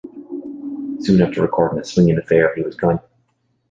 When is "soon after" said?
1.01-1.43